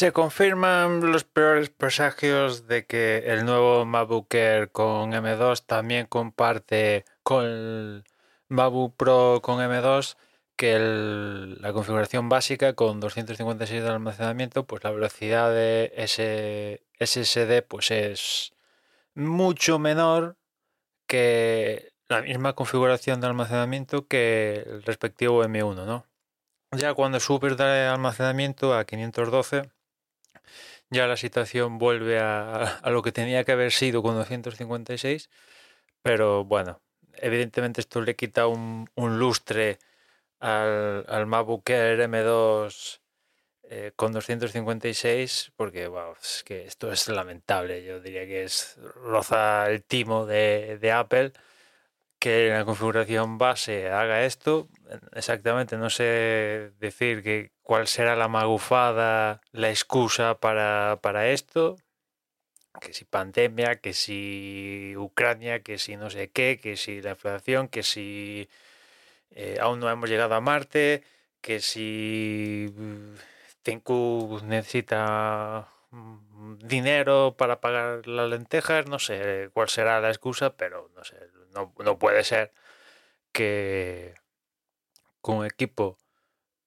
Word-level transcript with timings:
Se 0.00 0.12
confirman 0.12 1.12
los 1.12 1.24
peores 1.24 1.68
presagios 1.68 2.66
de 2.66 2.86
que 2.86 3.18
el 3.26 3.44
nuevo 3.44 3.84
MacBook 3.84 4.32
Air 4.32 4.72
con 4.72 5.12
M2 5.12 5.66
también 5.66 6.06
comparte 6.06 7.04
con 7.22 7.44
el 7.44 8.04
MacBook 8.48 8.96
Pro 8.96 9.40
con 9.42 9.58
M2 9.58 10.16
que 10.56 10.78
la 11.60 11.74
configuración 11.74 12.30
básica 12.30 12.72
con 12.72 12.98
256 12.98 13.82
de 13.82 13.88
almacenamiento, 13.90 14.66
pues 14.66 14.82
la 14.84 14.90
velocidad 14.90 15.50
de 15.50 15.92
ese 15.94 16.82
SSD 16.98 17.60
pues 17.68 17.90
es 17.90 18.54
mucho 19.14 19.78
menor 19.78 20.38
que 21.06 21.92
la 22.08 22.22
misma 22.22 22.54
configuración 22.54 23.20
de 23.20 23.26
almacenamiento 23.26 24.06
que 24.06 24.64
el 24.66 24.82
respectivo 24.82 25.44
M1, 25.44 25.84
¿no? 25.84 26.06
Ya 26.72 26.94
cuando 26.94 27.20
subes 27.20 27.58
de 27.58 27.84
almacenamiento 27.84 28.74
a 28.74 28.86
512, 28.86 29.70
ya 30.90 31.06
la 31.06 31.16
situación 31.16 31.78
vuelve 31.78 32.18
a, 32.20 32.62
a 32.78 32.90
lo 32.90 33.02
que 33.02 33.12
tenía 33.12 33.44
que 33.44 33.52
haber 33.52 33.72
sido 33.72 34.02
con 34.02 34.14
256, 34.16 35.30
pero 36.02 36.44
bueno, 36.44 36.80
evidentemente 37.14 37.80
esto 37.80 38.00
le 38.00 38.16
quita 38.16 38.46
un, 38.46 38.88
un 38.94 39.18
lustre 39.18 39.78
al, 40.40 41.04
al 41.08 41.26
MacBook 41.26 41.68
Air 41.70 42.00
M2 42.00 43.00
eh, 43.64 43.92
con 43.96 44.12
256, 44.12 45.52
porque 45.56 45.86
wow, 45.86 46.14
es 46.20 46.42
que 46.44 46.64
esto 46.66 46.90
es 46.92 47.08
lamentable, 47.08 47.84
yo 47.84 48.00
diría 48.00 48.26
que 48.26 48.44
es 48.44 48.76
roza 48.96 49.70
el 49.70 49.84
timo 49.84 50.26
de, 50.26 50.78
de 50.80 50.92
Apple 50.92 51.32
que 52.20 52.50
la 52.50 52.64
configuración 52.64 53.38
base 53.38 53.90
haga 53.90 54.24
esto. 54.24 54.68
Exactamente, 55.14 55.76
no 55.78 55.90
sé 55.90 56.72
decir 56.78 57.22
que 57.22 57.52
cuál 57.62 57.88
será 57.88 58.14
la 58.14 58.28
magufada, 58.28 59.40
la 59.52 59.70
excusa 59.70 60.38
para, 60.38 61.00
para 61.02 61.30
esto. 61.30 61.76
Que 62.80 62.92
si 62.92 63.04
pandemia, 63.04 63.80
que 63.80 63.94
si 63.94 64.94
Ucrania, 64.96 65.60
que 65.62 65.78
si 65.78 65.96
no 65.96 66.10
sé 66.10 66.30
qué, 66.30 66.58
que 66.62 66.76
si 66.76 67.02
la 67.02 67.10
inflación, 67.10 67.68
que 67.68 67.82
si 67.82 68.48
eh, 69.30 69.56
aún 69.60 69.80
no 69.80 69.90
hemos 69.90 70.08
llegado 70.10 70.34
a 70.34 70.40
Marte, 70.40 71.02
que 71.40 71.60
si 71.60 72.66
mm, 72.76 73.14
Tinku 73.62 74.40
necesita 74.44 75.68
dinero 76.60 77.34
para 77.36 77.60
pagar 77.60 78.06
las 78.06 78.30
lentejas, 78.30 78.86
no 78.86 78.98
sé 78.98 79.50
cuál 79.52 79.68
será 79.68 80.00
la 80.00 80.08
excusa, 80.08 80.56
pero 80.56 80.90
no 80.94 81.04
sé, 81.04 81.16
no, 81.54 81.74
no 81.78 81.98
puede 81.98 82.22
ser 82.24 82.52
que 83.32 84.14
con 85.20 85.38
un 85.38 85.46
equipo 85.46 85.98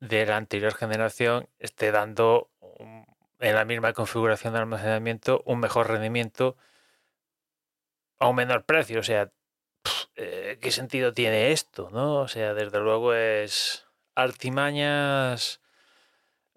de 0.00 0.26
la 0.26 0.36
anterior 0.36 0.74
generación 0.74 1.48
esté 1.58 1.92
dando 1.92 2.50
en 3.38 3.54
la 3.54 3.64
misma 3.64 3.92
configuración 3.92 4.52
de 4.52 4.60
almacenamiento 4.60 5.42
un 5.46 5.60
mejor 5.60 5.88
rendimiento 5.88 6.56
a 8.18 8.28
un 8.28 8.36
menor 8.36 8.64
precio. 8.64 9.00
O 9.00 9.02
sea, 9.02 9.32
eh, 10.16 10.58
¿qué 10.60 10.70
sentido 10.70 11.12
tiene 11.12 11.52
esto? 11.52 11.90
¿no? 11.90 12.20
O 12.20 12.28
sea, 12.28 12.54
desde 12.54 12.80
luego 12.80 13.14
es 13.14 13.86
artimañas 14.14 15.60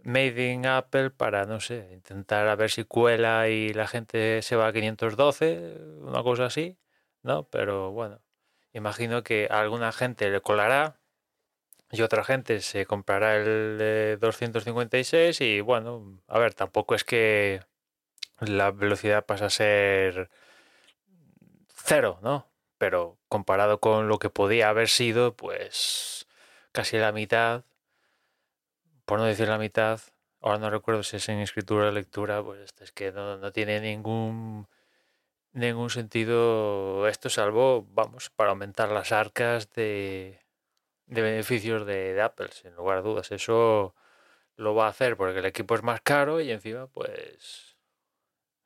made 0.05 0.51
in 0.51 0.65
Apple 0.65 1.09
para, 1.09 1.45
no 1.45 1.59
sé, 1.59 1.89
intentar 1.93 2.47
a 2.47 2.55
ver 2.55 2.71
si 2.71 2.83
cuela 2.85 3.49
y 3.49 3.73
la 3.73 3.87
gente 3.87 4.41
se 4.41 4.55
va 4.55 4.67
a 4.67 4.73
512, 4.73 5.77
una 6.01 6.23
cosa 6.23 6.45
así, 6.45 6.77
¿no? 7.23 7.47
Pero 7.49 7.91
bueno, 7.91 8.21
imagino 8.73 9.23
que 9.23 9.47
a 9.49 9.59
alguna 9.61 9.91
gente 9.91 10.29
le 10.29 10.41
colará 10.41 10.99
y 11.91 12.01
otra 12.01 12.23
gente 12.23 12.61
se 12.61 12.85
comprará 12.85 13.37
el 13.37 13.77
de 13.77 14.17
256 14.17 15.41
y 15.41 15.61
bueno, 15.61 16.21
a 16.27 16.39
ver, 16.39 16.53
tampoco 16.53 16.95
es 16.95 17.03
que 17.03 17.61
la 18.39 18.71
velocidad 18.71 19.25
pasa 19.25 19.47
a 19.47 19.49
ser 19.49 20.29
cero, 21.73 22.19
¿no? 22.21 22.47
Pero 22.77 23.17
comparado 23.27 23.79
con 23.79 24.07
lo 24.07 24.19
que 24.19 24.29
podía 24.29 24.69
haber 24.69 24.89
sido, 24.89 25.35
pues 25.35 26.27
casi 26.71 26.97
la 26.97 27.11
mitad, 27.11 27.63
por 29.05 29.19
no 29.19 29.25
decir 29.25 29.47
la 29.47 29.57
mitad, 29.57 30.01
ahora 30.41 30.59
no 30.59 30.69
recuerdo 30.69 31.03
si 31.03 31.17
es 31.17 31.29
en 31.29 31.39
escritura 31.39 31.89
o 31.89 31.91
lectura, 31.91 32.43
pues 32.43 32.73
es 32.79 32.91
que 32.91 33.11
no, 33.11 33.37
no 33.37 33.51
tiene 33.51 33.79
ningún 33.81 34.67
ningún 35.53 35.89
sentido 35.89 37.07
esto 37.07 37.29
salvo, 37.29 37.85
vamos, 37.91 38.29
para 38.31 38.51
aumentar 38.51 38.89
las 38.91 39.11
arcas 39.11 39.71
de, 39.73 40.41
de 41.07 41.21
beneficios 41.21 41.85
de, 41.85 42.13
de 42.13 42.21
Apple, 42.21 42.49
sin 42.51 42.75
lugar 42.75 42.99
a 42.99 43.01
dudas. 43.01 43.31
Eso 43.31 43.95
lo 44.57 44.75
va 44.75 44.87
a 44.87 44.89
hacer 44.91 45.17
porque 45.17 45.39
el 45.39 45.45
equipo 45.45 45.75
es 45.75 45.83
más 45.83 46.01
caro 46.01 46.41
y 46.41 46.51
encima 46.51 46.87
pues 46.87 47.77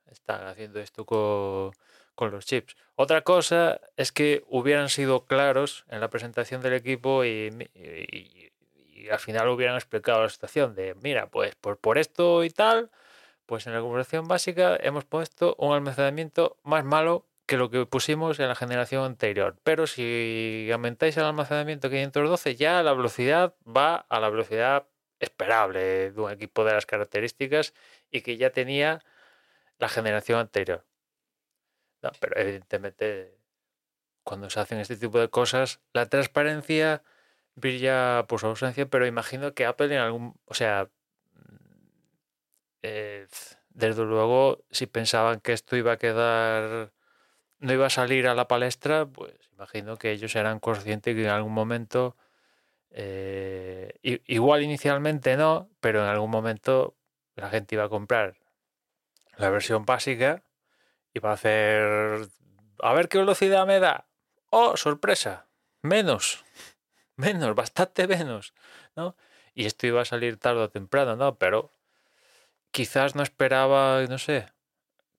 están 0.06 0.47
haciendo 0.47 0.79
esto 0.79 1.06
con, 1.06 1.71
con 2.16 2.31
los 2.31 2.45
chips. 2.45 2.75
Otra 2.95 3.21
cosa 3.23 3.79
es 3.97 4.11
que 4.11 4.44
hubieran 4.47 4.89
sido 4.89 5.25
claros 5.25 5.85
en 5.89 6.01
la 6.01 6.09
presentación 6.09 6.61
del 6.61 6.73
equipo 6.73 7.23
y, 7.25 7.50
y- 7.73 8.38
y 9.00 9.10
al 9.10 9.20
final 9.20 9.48
hubieran 9.50 9.76
explicado 9.76 10.24
la 10.24 10.30
situación 10.30 10.76
de, 10.76 10.96
mira, 11.02 11.28
pues 11.28 11.56
por, 11.56 11.78
por 11.78 11.98
esto 11.98 12.44
y 12.44 12.50
tal, 12.50 12.92
pues 13.46 13.66
en 13.68 13.74
la 13.74 13.80
configuración 13.80 14.28
básica 14.28 14.78
hemos 14.82 15.06
puesto 15.06 15.56
un 15.58 15.74
almacenamiento 15.74 16.58
más 16.64 16.84
malo 16.84 17.26
que 17.46 17.58
lo 17.58 17.72
que 17.72 17.86
pusimos 17.86 18.40
en 18.40 18.48
la 18.48 18.56
generación 18.56 19.04
anterior. 19.06 19.58
Pero 19.64 19.88
si 19.88 20.70
aumentáis 20.72 21.18
el 21.18 21.24
almacenamiento 21.24 21.88
a 21.88 21.90
512, 21.90 22.56
ya 22.56 22.84
la 22.84 22.94
velocidad 22.94 23.56
va 23.66 24.06
a 24.10 24.20
la 24.20 24.30
velocidad 24.30 24.86
esperable 25.20 26.12
de 26.12 26.22
un 26.22 26.31
equipo 26.31 26.64
de 26.64 26.74
las 26.74 26.86
características 26.86 27.74
y 28.12 28.22
que 28.22 28.38
ya 28.38 28.52
tenía 28.52 29.04
la 29.80 29.90
generación 29.90 30.40
anterior. 30.40 30.86
Pero 32.20 32.38
evidentemente 32.38 33.40
cuando 34.24 34.50
se 34.52 34.60
hacen 34.60 34.80
este 34.80 34.96
tipo 34.96 35.20
de 35.20 35.30
cosas, 35.30 35.80
la 35.92 36.06
transparencia 36.08 37.02
brilla 37.59 38.25
por 38.28 38.40
su 38.40 38.47
ausencia, 38.47 38.86
pero 38.88 39.06
imagino 39.06 39.53
que 39.53 39.66
Apple 39.66 39.94
en 39.94 40.02
algún, 40.02 40.36
o 40.46 40.53
sea, 40.53 40.90
eh, 42.81 43.28
desde 43.69 44.04
luego, 44.06 44.63
si 44.72 44.88
pensaban 44.88 45.39
que 45.39 45.54
esto 45.54 45.75
iba 45.75 45.94
a 45.94 45.98
quedar, 45.98 46.92
no 47.60 47.74
iba 47.74 47.88
a 47.88 47.89
salir 47.89 48.28
a 48.28 48.36
la 48.36 48.48
palestra, 48.48 49.06
pues 49.06 49.33
imagino 49.54 49.98
que 49.98 50.12
ellos 50.12 50.36
eran 50.36 50.60
conscientes 50.60 51.16
que 51.16 51.24
en 51.24 51.30
algún 51.30 51.54
momento, 51.54 52.16
eh, 52.92 54.00
igual 54.01 54.63
inicialmente 54.63 55.38
no, 55.38 55.69
pero 55.80 56.01
en 56.01 56.10
algún 56.10 56.31
momento 56.31 56.95
la 57.36 57.50
gente 57.50 57.75
iba 57.75 57.86
a 57.86 57.89
comprar 57.89 58.36
la 59.38 59.50
versión 59.50 59.86
básica 59.86 60.44
y 61.13 61.19
va 61.19 61.31
a 61.31 61.33
hacer, 61.33 62.28
a 62.80 62.94
ver 62.94 63.07
qué 63.10 63.18
velocidad 63.18 63.66
me 63.66 63.80
da. 63.80 64.07
Oh, 64.50 64.75
sorpresa, 64.78 65.48
menos, 65.81 66.44
menos, 67.19 67.56
bastante 67.63 68.07
menos, 68.07 68.54
¿no? 68.95 69.16
Y 69.56 69.66
esto 69.66 69.88
iba 69.88 70.01
a 70.01 70.06
salir 70.06 70.38
tarde 70.38 70.62
o 70.62 70.69
temprano, 70.69 71.16
¿no? 71.16 71.38
Pero 71.38 71.71
quizás 72.71 73.16
no 73.16 73.24
esperaba, 73.24 74.06
no 74.10 74.18
sé, 74.18 74.48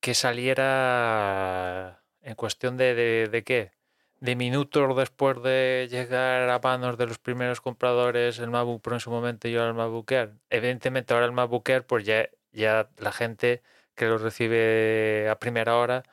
que 0.00 0.14
saliera 0.14 2.02
en 2.22 2.34
cuestión 2.34 2.76
de, 2.76 2.94
de, 2.94 3.28
de 3.28 3.44
qué, 3.44 3.72
de 4.20 4.36
minutos 4.36 4.96
después 4.96 5.42
de 5.42 5.88
llegar 5.90 6.50
a 6.50 6.60
manos 6.60 6.98
de 6.98 7.06
los 7.06 7.18
primeros 7.18 7.60
compradores 7.60 8.38
el 8.38 8.50
MacBook 8.50 8.82
Pro 8.82 8.94
en 8.94 9.00
su 9.00 9.10
momento 9.10 9.48
y 9.48 9.56
ahora 9.56 9.70
el 9.70 9.74
MacBook 9.76 10.10
Air. 10.12 10.34
Evidentemente 10.50 11.14
ahora 11.14 11.26
el 11.26 11.32
MacBook 11.32 11.68
Air 11.68 11.86
pues 11.86 12.04
ya 12.04 12.28
ya 12.52 12.90
la 12.98 13.12
gente 13.12 13.62
que 13.94 14.06
lo 14.06 14.18
recibe 14.18 15.28
a 15.30 15.38
primera 15.38 15.76
hora, 15.76 16.04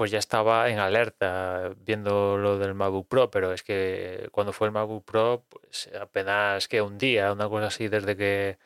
pues 0.00 0.10
ya 0.10 0.18
estaba 0.18 0.70
en 0.70 0.78
alerta 0.78 1.74
viendo 1.76 2.38
lo 2.38 2.56
del 2.58 2.72
MacBook 2.72 3.06
Pro, 3.06 3.30
pero 3.30 3.52
es 3.52 3.62
que 3.62 4.30
cuando 4.32 4.54
fue 4.54 4.66
el 4.68 4.72
MacBook 4.72 5.04
Pro, 5.04 5.44
pues 5.50 5.90
apenas 6.00 6.68
que 6.68 6.80
un 6.80 6.96
día, 6.96 7.30
una 7.34 7.50
cosa 7.50 7.66
así, 7.66 7.88
desde 7.88 8.16
que 8.16 8.58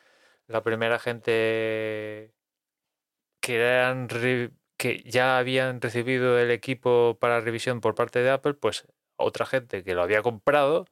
la 0.47 0.63
primera 0.63 0.97
gente 0.97 2.31
que 3.41 3.55
eran 3.57 4.07
que 4.77 5.03
ya 5.03 5.37
habían 5.37 5.81
recibido 5.81 6.39
el 6.39 6.51
equipo 6.51 7.17
para 7.19 7.41
revisión 7.41 7.81
por 7.81 7.95
parte 7.95 8.19
de 8.19 8.29
Apple, 8.29 8.53
pues 8.53 8.87
otra 9.17 9.45
gente 9.45 9.83
que 9.83 9.93
lo 9.93 10.03
había 10.03 10.21
comprado 10.21 10.85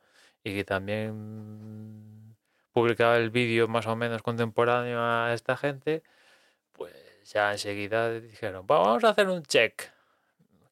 y 0.44 0.54
que 0.56 0.66
también 0.66 2.36
publicaba 2.74 3.16
el 3.16 3.30
vídeo 3.30 3.70
más 3.70 3.88
o 3.88 3.96
menos 3.96 4.22
contemporáneo 4.22 5.00
a 5.02 5.34
esta 5.34 5.56
gente, 5.56 6.04
pues 6.74 6.94
ya 7.32 7.54
enseguida 7.54 8.12
dijeron, 8.20 8.68
vamos 8.68 9.06
a 9.06 9.10
hacer 9.12 9.30
un 9.30 9.44
check. 9.44 9.93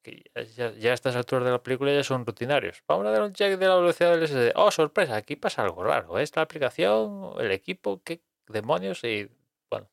Que 0.02 0.24
ya, 0.56 0.72
ya, 0.74 0.92
a 0.92 0.94
estas 0.94 1.16
alturas 1.16 1.46
de 1.46 1.52
la 1.52 1.62
película 1.62 1.94
ya 1.94 2.04
son 2.04 2.26
rutinarios. 2.26 2.84
Vamos 2.88 3.06
a 3.06 3.12
hacer 3.12 3.22
un 3.22 3.34
check 3.34 3.58
de 3.60 3.68
la 3.68 3.76
velocidad 3.76 4.12
del 4.18 4.28
SSD. 4.28 4.52
Oh, 4.56 4.72
sorpresa, 4.72 5.16
aquí 5.16 5.36
pasa 5.36 5.64
algo 5.64 5.84
raro. 5.84 6.18
Esta 6.20 6.42
aplicación, 6.42 7.34
el 7.40 7.52
equipo, 7.52 8.02
qué 8.04 8.22
demonios. 8.48 9.04
Y 9.04 9.30
bueno, 9.70 9.90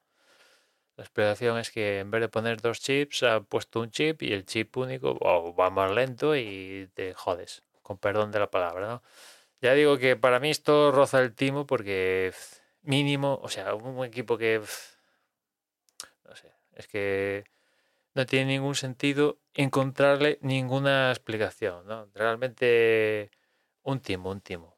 la 0.97 1.05
explicación 1.05 1.59
es 1.59 1.71
que 1.71 2.01
en 2.01 2.11
vez 2.11 2.21
de 2.23 2.29
poner 2.29 2.61
dos 2.61 2.81
chips, 2.81 3.23
ha 3.23 3.41
puesto 3.41 3.81
un 3.81 3.91
chip 3.91 4.23
y 4.23 4.33
el 4.33 4.45
chip 4.47 4.77
único 4.77 5.19
oh, 5.21 5.55
va 5.55 5.71
más 5.71 5.91
lento 5.93 6.35
y 6.37 6.91
te 6.95 7.15
jodes, 7.15 7.63
con 7.83 7.99
perdón 7.99 8.33
de 8.33 8.41
la 8.41 8.51
palabra, 8.51 8.89
¿no? 8.89 9.03
Ya 9.61 9.75
digo 9.75 9.99
que 9.99 10.17
para 10.17 10.41
mí 10.41 10.51
esto 10.51 10.93
roza 10.93 11.21
el 11.21 11.35
timo 11.35 11.67
porque 11.67 12.33
mínimo, 12.83 13.39
o 13.43 13.49
sea, 13.49 13.75
un 13.75 14.05
equipo 14.05 14.39
que... 14.39 14.61
No 16.25 16.37
sé, 16.37 16.53
es 16.75 16.87
que 16.89 17.45
no 18.19 18.27
tiene 18.27 18.47
ningún 18.47 18.75
sentido 18.75 19.39
encontrarle 19.55 20.39
ninguna 20.43 21.11
explicación, 21.13 21.87
¿no? 21.87 22.09
Realmente 22.15 23.31
un 23.85 24.01
timo, 24.01 24.33
un 24.33 24.41
timo. 24.41 24.77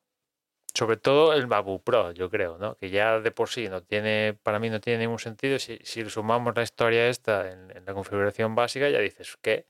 Sobre 0.74 0.98
todo 0.98 1.32
el 1.32 1.46
Babu 1.46 1.82
Pro, 1.82 2.12
yo 2.12 2.28
creo, 2.28 2.58
¿no? 2.58 2.76
Que 2.76 2.90
ya 2.90 3.18
de 3.20 3.30
por 3.30 3.48
sí 3.48 3.68
no 3.70 3.82
tiene, 3.82 4.38
para 4.42 4.58
mí 4.58 4.68
no 4.68 4.78
tiene 4.80 5.00
ningún 5.00 5.18
sentido. 5.18 5.58
Si, 5.58 5.78
si 5.84 6.08
sumamos 6.10 6.54
la 6.54 6.62
historia 6.62 7.08
esta 7.08 7.50
en, 7.50 7.84
la 7.86 7.94
configuración 7.94 8.54
básica, 8.54 8.90
ya 8.90 8.98
dices, 8.98 9.38
¿qué? 9.40 9.66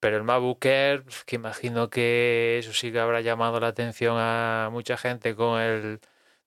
Pero 0.00 0.16
el 0.16 0.22
MacBook 0.24 0.64
Air, 0.64 1.04
que 1.26 1.36
imagino 1.36 1.90
que 1.90 2.58
eso 2.60 2.72
sí 2.72 2.92
que 2.92 3.00
habrá 3.00 3.20
llamado 3.20 3.60
la 3.60 3.68
atención 3.68 4.16
a 4.18 4.68
mucha 4.72 4.96
gente 4.96 5.34
con 5.34 5.60
el 5.60 6.00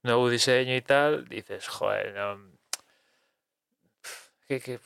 nuevo 0.03 0.30
diseño 0.30 0.75
y 0.75 0.81
tal, 0.81 1.27
dices, 1.27 1.68
joder, 1.68 2.15
¿qué, 4.49 4.79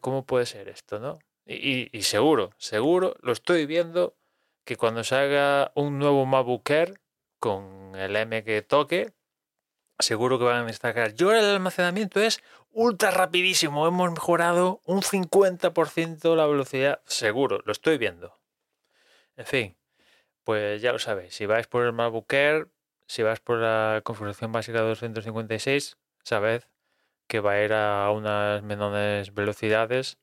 cómo 0.00 0.24
puede 0.24 0.46
ser 0.46 0.68
esto, 0.68 0.98
no? 0.98 1.18
Y, 1.44 2.02
seguro, 2.02 2.52
seguro, 2.58 3.16
lo 3.20 3.32
estoy 3.32 3.66
viendo 3.66 4.14
que 4.64 4.76
cuando 4.76 5.04
salga 5.04 5.72
un 5.74 5.98
nuevo 5.98 6.24
MacBook 6.24 6.70
con 7.38 7.94
el 7.96 8.16
M 8.16 8.44
que 8.44 8.62
toque, 8.62 9.12
seguro 9.98 10.38
que 10.38 10.44
van 10.44 10.62
a 10.62 10.66
destacar. 10.66 11.14
Yo 11.14 11.32
el 11.32 11.44
almacenamiento 11.44 12.20
es 12.20 12.40
ultra 12.70 13.10
rapidísimo. 13.10 13.86
Hemos 13.86 14.10
mejorado 14.12 14.80
un 14.84 15.02
50% 15.02 16.36
la 16.36 16.46
velocidad. 16.46 17.00
Seguro, 17.04 17.60
lo 17.64 17.72
estoy 17.72 17.98
viendo. 17.98 18.38
En 19.36 19.46
fin, 19.46 19.76
pues 20.44 20.80
ya 20.80 20.92
lo 20.92 20.98
sabéis. 20.98 21.34
Si 21.34 21.46
vais 21.46 21.66
por 21.66 21.84
el 21.84 21.92
MacBook 21.92 22.32
si 23.06 23.22
vais 23.24 23.40
por 23.40 23.58
la 23.58 24.02
configuración 24.04 24.52
básica 24.52 24.82
de 24.82 24.88
256, 24.88 25.98
sabed 26.22 26.62
que 27.30 27.38
va 27.38 27.52
a 27.52 27.62
ir 27.62 27.72
a 27.72 28.10
unas 28.10 28.60
menores 28.64 29.32
velocidades 29.32 30.18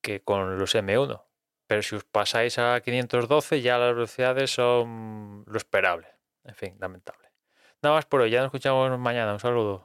que 0.00 0.22
con 0.22 0.58
los 0.58 0.74
M1. 0.74 1.22
Pero 1.66 1.82
si 1.82 1.96
os 1.96 2.04
pasáis 2.04 2.58
a 2.58 2.80
512, 2.80 3.60
ya 3.60 3.76
las 3.76 3.94
velocidades 3.94 4.50
son 4.50 5.44
lo 5.46 5.56
esperable. 5.58 6.08
En 6.44 6.54
fin, 6.54 6.76
lamentable. 6.80 7.28
Nada 7.82 7.96
más 7.96 8.06
por 8.06 8.22
hoy. 8.22 8.30
Ya 8.30 8.38
nos 8.38 8.46
escuchamos 8.46 8.98
mañana. 8.98 9.34
Un 9.34 9.40
saludo. 9.40 9.84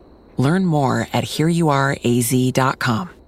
Learn 0.37 0.65
more 0.65 1.07
at 1.13 1.23
hereyouareaz.com. 1.23 3.20